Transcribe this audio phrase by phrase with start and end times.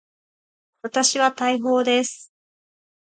[0.81, 2.33] 私は大砲です。